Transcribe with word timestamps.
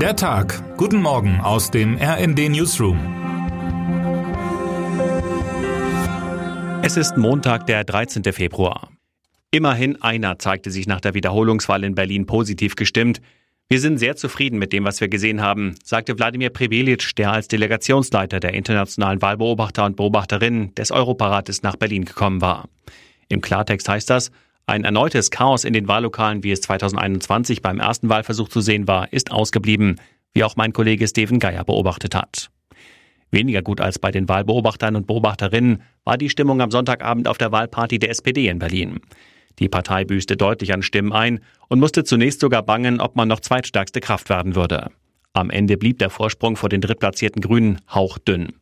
Der 0.00 0.14
Tag. 0.14 0.76
Guten 0.76 1.00
Morgen 1.00 1.40
aus 1.40 1.70
dem 1.70 1.96
RND 1.96 2.50
Newsroom. 2.50 2.98
Es 6.82 6.98
ist 6.98 7.16
Montag, 7.16 7.66
der 7.66 7.82
13. 7.82 8.22
Februar. 8.34 8.90
Immerhin 9.50 10.02
einer 10.02 10.38
zeigte 10.38 10.70
sich 10.70 10.86
nach 10.86 11.00
der 11.00 11.14
Wiederholungswahl 11.14 11.82
in 11.82 11.94
Berlin 11.94 12.26
positiv 12.26 12.76
gestimmt. 12.76 13.22
Wir 13.70 13.80
sind 13.80 13.96
sehr 13.96 14.16
zufrieden 14.16 14.58
mit 14.58 14.74
dem, 14.74 14.84
was 14.84 15.00
wir 15.00 15.08
gesehen 15.08 15.40
haben, 15.40 15.76
sagte 15.82 16.18
Wladimir 16.18 16.50
Prebelic, 16.50 17.16
der 17.16 17.32
als 17.32 17.48
Delegationsleiter 17.48 18.38
der 18.38 18.52
internationalen 18.52 19.22
Wahlbeobachter 19.22 19.86
und 19.86 19.96
Beobachterinnen 19.96 20.74
des 20.74 20.90
Europarates 20.90 21.62
nach 21.62 21.76
Berlin 21.76 22.04
gekommen 22.04 22.42
war. 22.42 22.68
Im 23.30 23.40
Klartext 23.40 23.88
heißt 23.88 24.10
das, 24.10 24.30
ein 24.66 24.84
erneutes 24.84 25.30
Chaos 25.30 25.64
in 25.64 25.72
den 25.72 25.86
Wahllokalen, 25.86 26.42
wie 26.42 26.50
es 26.50 26.60
2021 26.62 27.62
beim 27.62 27.78
ersten 27.78 28.08
Wahlversuch 28.08 28.48
zu 28.48 28.60
sehen 28.60 28.88
war, 28.88 29.12
ist 29.12 29.30
ausgeblieben, 29.30 30.00
wie 30.34 30.42
auch 30.42 30.56
mein 30.56 30.72
Kollege 30.72 31.06
Steven 31.06 31.38
Geier 31.38 31.64
beobachtet 31.64 32.14
hat. 32.14 32.50
Weniger 33.30 33.62
gut 33.62 33.80
als 33.80 33.98
bei 33.98 34.10
den 34.10 34.28
Wahlbeobachtern 34.28 34.96
und 34.96 35.06
Beobachterinnen 35.06 35.82
war 36.04 36.18
die 36.18 36.30
Stimmung 36.30 36.60
am 36.60 36.70
Sonntagabend 36.70 37.28
auf 37.28 37.38
der 37.38 37.52
Wahlparty 37.52 37.98
der 37.98 38.10
SPD 38.10 38.48
in 38.48 38.58
Berlin. 38.58 39.00
Die 39.58 39.68
Partei 39.68 40.04
büßte 40.04 40.36
deutlich 40.36 40.72
an 40.74 40.82
Stimmen 40.82 41.12
ein 41.12 41.40
und 41.68 41.80
musste 41.80 42.04
zunächst 42.04 42.40
sogar 42.40 42.62
bangen, 42.62 43.00
ob 43.00 43.16
man 43.16 43.28
noch 43.28 43.40
zweitstärkste 43.40 44.00
Kraft 44.00 44.28
werden 44.28 44.54
würde. 44.54 44.90
Am 45.32 45.50
Ende 45.50 45.76
blieb 45.76 45.98
der 45.98 46.10
Vorsprung 46.10 46.56
vor 46.56 46.68
den 46.68 46.80
drittplatzierten 46.80 47.40
Grünen 47.40 47.80
hauchdünn. 47.92 48.54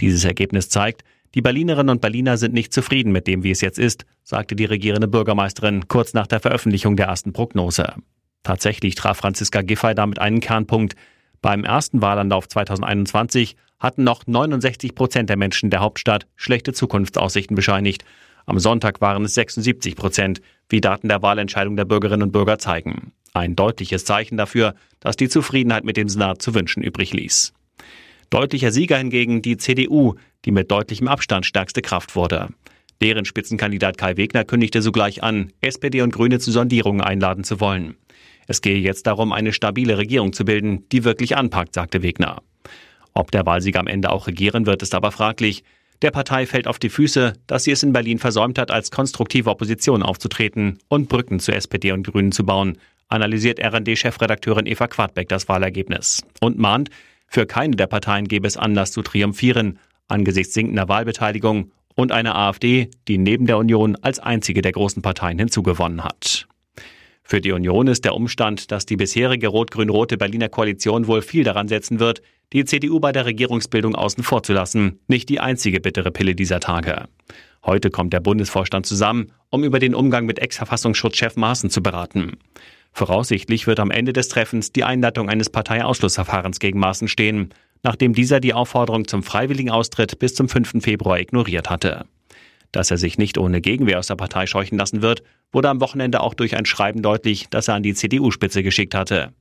Dieses 0.00 0.24
Ergebnis 0.24 0.68
zeigt, 0.68 1.02
die 1.34 1.42
Berlinerinnen 1.42 1.90
und 1.90 2.00
Berliner 2.00 2.36
sind 2.36 2.54
nicht 2.54 2.72
zufrieden 2.72 3.12
mit 3.12 3.26
dem, 3.26 3.42
wie 3.42 3.50
es 3.50 3.60
jetzt 3.60 3.78
ist, 3.78 4.06
sagte 4.22 4.54
die 4.54 4.64
regierende 4.64 5.08
Bürgermeisterin 5.08 5.88
kurz 5.88 6.14
nach 6.14 6.28
der 6.28 6.40
Veröffentlichung 6.40 6.96
der 6.96 7.06
ersten 7.06 7.32
Prognose. 7.32 7.94
Tatsächlich 8.44 8.94
traf 8.94 9.18
Franziska 9.18 9.62
Giffey 9.62 9.94
damit 9.94 10.20
einen 10.20 10.40
Kernpunkt. 10.40 10.94
Beim 11.42 11.64
ersten 11.64 12.02
Wahlanlauf 12.02 12.48
2021 12.48 13.56
hatten 13.80 14.04
noch 14.04 14.26
69 14.26 14.94
Prozent 14.94 15.28
der 15.28 15.36
Menschen 15.36 15.70
der 15.70 15.80
Hauptstadt 15.80 16.26
schlechte 16.36 16.72
Zukunftsaussichten 16.72 17.56
bescheinigt. 17.56 18.04
Am 18.46 18.58
Sonntag 18.58 19.00
waren 19.00 19.24
es 19.24 19.34
76 19.34 19.96
Prozent, 19.96 20.40
wie 20.68 20.80
Daten 20.80 21.08
der 21.08 21.22
Wahlentscheidung 21.22 21.76
der 21.76 21.84
Bürgerinnen 21.84 22.22
und 22.22 22.32
Bürger 22.32 22.58
zeigen. 22.58 23.12
Ein 23.32 23.56
deutliches 23.56 24.04
Zeichen 24.04 24.36
dafür, 24.36 24.74
dass 25.00 25.16
die 25.16 25.28
Zufriedenheit 25.28 25.84
mit 25.84 25.96
dem 25.96 26.08
Senat 26.08 26.40
zu 26.40 26.54
wünschen 26.54 26.82
übrig 26.82 27.12
ließ. 27.12 27.52
Deutlicher 28.34 28.72
Sieger 28.72 28.98
hingegen 28.98 29.42
die 29.42 29.58
CDU, 29.58 30.14
die 30.44 30.50
mit 30.50 30.68
deutlichem 30.68 31.06
Abstand 31.06 31.46
stärkste 31.46 31.82
Kraft 31.82 32.16
wurde. 32.16 32.48
Deren 33.00 33.26
Spitzenkandidat 33.26 33.96
Kai 33.96 34.16
Wegner 34.16 34.44
kündigte 34.44 34.82
sogleich 34.82 35.22
an, 35.22 35.52
SPD 35.60 36.02
und 36.02 36.12
Grüne 36.12 36.40
zu 36.40 36.50
Sondierungen 36.50 37.00
einladen 37.00 37.44
zu 37.44 37.60
wollen. 37.60 37.94
Es 38.48 38.60
gehe 38.60 38.78
jetzt 38.78 39.06
darum, 39.06 39.30
eine 39.30 39.52
stabile 39.52 39.98
Regierung 39.98 40.32
zu 40.32 40.44
bilden, 40.44 40.84
die 40.90 41.04
wirklich 41.04 41.36
anpackt, 41.36 41.74
sagte 41.74 42.02
Wegner. 42.02 42.42
Ob 43.12 43.30
der 43.30 43.46
Wahlsieger 43.46 43.78
am 43.78 43.86
Ende 43.86 44.10
auch 44.10 44.26
regieren 44.26 44.66
wird, 44.66 44.82
ist 44.82 44.96
aber 44.96 45.12
fraglich. 45.12 45.62
Der 46.02 46.10
Partei 46.10 46.44
fällt 46.44 46.66
auf 46.66 46.80
die 46.80 46.88
Füße, 46.88 47.34
dass 47.46 47.62
sie 47.62 47.70
es 47.70 47.84
in 47.84 47.92
Berlin 47.92 48.18
versäumt 48.18 48.58
hat, 48.58 48.72
als 48.72 48.90
konstruktive 48.90 49.48
Opposition 49.48 50.02
aufzutreten 50.02 50.80
und 50.88 51.08
Brücken 51.08 51.38
zu 51.38 51.52
SPD 51.52 51.92
und 51.92 52.04
Grünen 52.04 52.32
zu 52.32 52.44
bauen, 52.44 52.78
analysiert 53.06 53.60
RD-Chefredakteurin 53.60 54.66
Eva 54.66 54.88
Quadbeck 54.88 55.28
das 55.28 55.48
Wahlergebnis 55.48 56.22
und 56.40 56.58
mahnt, 56.58 56.90
für 57.34 57.46
keine 57.46 57.74
der 57.74 57.88
Parteien 57.88 58.28
gäbe 58.28 58.46
es 58.46 58.56
Anlass 58.56 58.92
zu 58.92 59.02
triumphieren, 59.02 59.80
angesichts 60.06 60.54
sinkender 60.54 60.88
Wahlbeteiligung 60.88 61.72
und 61.96 62.12
einer 62.12 62.36
AfD, 62.36 62.92
die 63.08 63.18
neben 63.18 63.46
der 63.46 63.58
Union 63.58 63.96
als 63.96 64.20
einzige 64.20 64.62
der 64.62 64.70
großen 64.70 65.02
Parteien 65.02 65.40
hinzugewonnen 65.40 66.04
hat. 66.04 66.46
Für 67.24 67.40
die 67.40 67.50
Union 67.50 67.88
ist 67.88 68.04
der 68.04 68.14
Umstand, 68.14 68.70
dass 68.70 68.86
die 68.86 68.94
bisherige 68.94 69.48
rot-grün-rote 69.48 70.16
Berliner 70.16 70.48
Koalition 70.48 71.08
wohl 71.08 71.22
viel 71.22 71.42
daran 71.42 71.66
setzen 71.66 71.98
wird, 71.98 72.22
die 72.52 72.64
CDU 72.64 73.00
bei 73.00 73.10
der 73.10 73.26
Regierungsbildung 73.26 73.96
außen 73.96 74.22
vor 74.22 74.44
zu 74.44 74.52
lassen, 74.52 75.00
nicht 75.08 75.28
die 75.28 75.40
einzige 75.40 75.80
bittere 75.80 76.12
Pille 76.12 76.36
dieser 76.36 76.60
Tage. 76.60 77.08
Heute 77.64 77.90
kommt 77.90 78.12
der 78.12 78.20
Bundesvorstand 78.20 78.86
zusammen, 78.86 79.32
um 79.50 79.64
über 79.64 79.80
den 79.80 79.96
Umgang 79.96 80.24
mit 80.24 80.38
Ex-Verfassungsschutzchef 80.38 81.34
Maaßen 81.34 81.68
zu 81.68 81.82
beraten. 81.82 82.36
Voraussichtlich 82.94 83.66
wird 83.66 83.80
am 83.80 83.90
Ende 83.90 84.12
des 84.12 84.28
Treffens 84.28 84.72
die 84.72 84.84
Einleitung 84.84 85.28
eines 85.28 85.50
Parteiausschlussverfahrens 85.50 86.60
gegen 86.60 86.78
Maaßen 86.78 87.08
stehen 87.08 87.52
nachdem 87.84 88.14
dieser 88.14 88.40
die 88.40 88.54
Aufforderung 88.54 89.06
zum 89.06 89.22
freiwilligen 89.22 89.70
Austritt 89.70 90.18
bis 90.18 90.34
zum 90.34 90.48
5. 90.48 90.82
Februar 90.82 91.20
ignoriert 91.20 91.70
hatte. 91.70 92.06
Dass 92.72 92.90
er 92.90 92.96
sich 92.96 93.18
nicht 93.18 93.38
ohne 93.38 93.60
Gegenwehr 93.60 94.00
aus 94.00 94.08
der 94.08 94.16
Partei 94.16 94.46
scheuchen 94.46 94.78
lassen 94.78 95.00
wird, 95.00 95.22
wurde 95.52 95.68
am 95.68 95.80
Wochenende 95.80 96.20
auch 96.20 96.34
durch 96.34 96.56
ein 96.56 96.66
Schreiben 96.66 97.02
deutlich, 97.02 97.46
das 97.50 97.68
er 97.68 97.74
an 97.74 97.84
die 97.84 97.94
CDU-Spitze 97.94 98.64
geschickt 98.64 98.96
hatte. 98.96 99.32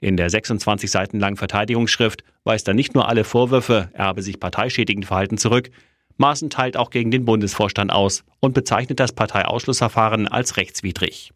In 0.00 0.16
der 0.16 0.30
26 0.30 0.88
Seiten 0.88 1.18
langen 1.18 1.38
Verteidigungsschrift 1.38 2.22
weist 2.44 2.68
er 2.68 2.74
nicht 2.74 2.94
nur 2.94 3.08
alle 3.08 3.24
Vorwürfe, 3.24 3.88
er 3.94 4.04
habe 4.04 4.22
sich 4.22 4.38
parteischädigend 4.38 5.06
verhalten 5.06 5.38
zurück, 5.38 5.70
Maaßen 6.18 6.48
teilt 6.48 6.76
auch 6.76 6.90
gegen 6.90 7.10
den 7.10 7.24
Bundesvorstand 7.24 7.90
aus 7.90 8.24
und 8.40 8.54
bezeichnet 8.54 9.00
das 9.00 9.12
Parteiausschlussverfahren 9.12 10.28
als 10.28 10.56
rechtswidrig. 10.56 11.32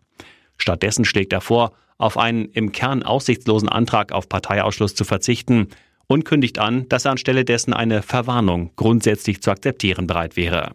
Stattdessen 0.60 1.04
schlägt 1.04 1.32
er 1.32 1.40
vor, 1.40 1.72
auf 1.98 2.16
einen 2.16 2.46
im 2.46 2.72
Kern 2.72 3.02
aussichtslosen 3.02 3.68
Antrag 3.68 4.12
auf 4.12 4.28
Parteiausschluss 4.28 4.94
zu 4.94 5.04
verzichten 5.04 5.68
und 6.06 6.24
kündigt 6.24 6.58
an, 6.58 6.88
dass 6.88 7.04
er 7.04 7.12
anstelle 7.12 7.44
dessen 7.44 7.72
eine 7.72 8.02
Verwarnung 8.02 8.70
grundsätzlich 8.76 9.42
zu 9.42 9.50
akzeptieren 9.50 10.06
bereit 10.06 10.36
wäre. 10.36 10.72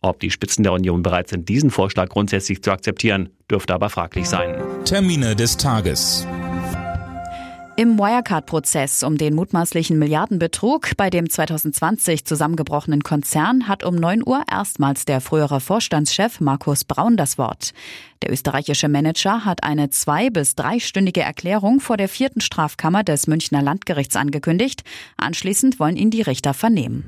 Ob 0.00 0.18
die 0.18 0.30
Spitzen 0.30 0.64
der 0.64 0.72
Union 0.72 1.02
bereit 1.02 1.28
sind, 1.28 1.48
diesen 1.48 1.70
Vorschlag 1.70 2.08
grundsätzlich 2.08 2.62
zu 2.62 2.72
akzeptieren, 2.72 3.28
dürfte 3.50 3.74
aber 3.74 3.90
fraglich 3.90 4.28
sein. 4.28 4.54
Termine 4.84 5.36
des 5.36 5.56
Tages. 5.56 6.26
Im 7.74 7.98
Wirecard-Prozess 7.98 9.02
um 9.02 9.16
den 9.16 9.34
mutmaßlichen 9.34 9.98
Milliardenbetrug 9.98 10.94
bei 10.98 11.08
dem 11.08 11.30
2020 11.30 12.26
zusammengebrochenen 12.26 13.02
Konzern 13.02 13.66
hat 13.66 13.82
um 13.82 13.94
9 13.94 14.22
Uhr 14.26 14.42
erstmals 14.50 15.06
der 15.06 15.22
frühere 15.22 15.58
Vorstandschef 15.58 16.40
Markus 16.40 16.84
Braun 16.84 17.16
das 17.16 17.38
Wort. 17.38 17.72
Der 18.20 18.30
österreichische 18.30 18.88
Manager 18.88 19.46
hat 19.46 19.64
eine 19.64 19.88
zwei- 19.88 20.28
bis 20.28 20.54
dreistündige 20.54 21.22
Erklärung 21.22 21.80
vor 21.80 21.96
der 21.96 22.10
vierten 22.10 22.42
Strafkammer 22.42 23.04
des 23.04 23.26
Münchner 23.26 23.62
Landgerichts 23.62 24.16
angekündigt. 24.16 24.82
Anschließend 25.16 25.80
wollen 25.80 25.96
ihn 25.96 26.10
die 26.10 26.22
Richter 26.22 26.52
vernehmen. 26.52 27.04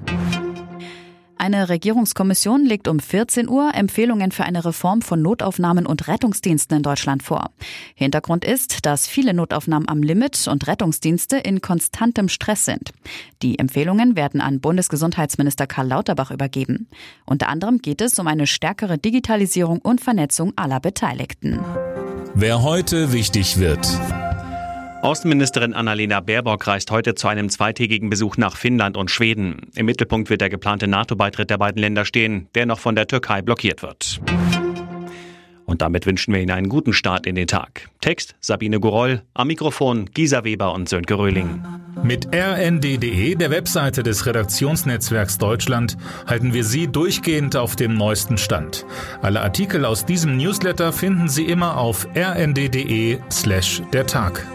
Eine 1.37 1.69
Regierungskommission 1.69 2.65
legt 2.65 2.89
um 2.89 3.01
14 3.01 3.49
Uhr 3.49 3.73
Empfehlungen 3.75 4.33
für 4.33 4.45
eine 4.45 4.65
Reform 4.65 5.03
von 5.03 5.21
Notaufnahmen 5.21 5.87
und 5.87 6.09
Rettungsdiensten 6.09 6.77
in 6.77 6.83
Deutschland 6.83 7.23
vor. 7.23 7.51
Hintergrund 7.95 8.45
ist, 8.45 8.87
dass 8.87 9.07
viele 9.07 9.35
Notaufnahmen 9.35 9.89
am 9.89 10.03
Limit 10.03 10.49
und 10.49 10.67
Rettungsdienste 10.67 11.37
in 11.37 11.61
konstantem 11.61 12.29
Stress 12.29 12.65
sind. 12.65 12.93
Die 13.43 13.59
Empfehlungen 13.59 14.17
werden 14.17 14.41
an 14.41 14.61
Bundesgesundheitsminister 14.61 15.67
Karl 15.67 15.89
Lauterbach 15.89 16.31
übergeben. 16.31 16.89
Unter 17.27 17.49
anderem 17.49 17.79
geht 17.79 18.01
es 18.01 18.19
um 18.19 18.27
eine 18.27 18.47
stärkere 18.47 18.99
Digitalisierung 18.99 19.81
und 19.81 20.01
Vernetzung 20.01 20.53
aller 20.57 20.81
Beteiligten. 20.81 21.61
Wer 22.35 22.63
heute 22.63 23.13
wichtig 23.13 23.59
wird. 23.59 23.87
Außenministerin 25.05 25.75
Annalena 25.75 26.21
Baerbock 26.21 26.67
reist 26.67 26.91
heute 26.91 27.15
zu 27.15 27.29
einem 27.29 27.51
zweitägigen 27.51 28.09
Besuch 28.09 28.39
nach 28.39 28.57
Finnland 28.57 28.97
und 28.97 29.11
Schweden. 29.11 29.71
Im 29.75 29.85
Mittelpunkt 29.85 30.31
wird 30.31 30.41
der 30.41 30.49
geplante 30.49 30.89
NATO-Beitritt 30.89 31.51
der 31.51 31.59
beiden 31.59 31.79
Länder 31.79 32.07
stehen, 32.07 32.49
der 32.55 32.65
noch 32.65 32.79
von 32.79 32.97
der 32.97 33.07
Türkei 33.07 33.43
blockiert 33.43 33.83
wird. 33.83 34.23
Und 35.67 35.83
damit 35.83 36.07
wünschen 36.07 36.33
wir 36.33 36.41
Ihnen 36.41 36.53
einen 36.53 36.71
guten 36.71 36.95
Start 36.95 37.27
in 37.27 37.35
den 37.35 37.47
Tag. 37.47 37.91
Text 38.01 38.35
Sabine 38.41 38.81
Goroll, 38.81 39.21
am 39.35 39.49
Mikrofon 39.49 40.07
Gisa 40.07 40.43
Weber 40.43 40.73
und 40.73 40.89
Sönke 40.89 41.19
Röhling. 41.19 41.63
Mit 42.03 42.35
rnd.de, 42.35 43.35
der 43.35 43.51
Webseite 43.51 44.03
des 44.03 44.25
Redaktionsnetzwerks 44.25 45.37
Deutschland, 45.37 45.99
halten 46.27 46.55
wir 46.55 46.65
Sie 46.65 46.87
durchgehend 46.87 47.57
auf 47.57 47.77
dem 47.77 47.95
neuesten 47.95 48.39
Stand. 48.39 48.87
Alle 49.21 49.43
Artikel 49.43 49.85
aus 49.85 50.07
diesem 50.07 50.39
Newsletter 50.39 50.95
finden 50.95 51.29
Sie 51.29 51.45
immer 51.45 51.77
auf 51.77 52.09
rnd.de 52.17 53.19
slash 53.31 53.83
der 53.93 54.07
Tag. 54.07 54.47